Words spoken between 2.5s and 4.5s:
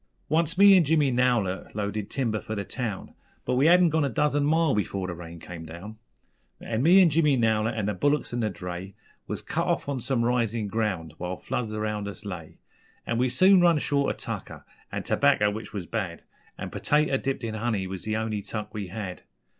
the town, But we hadn't gone a dozen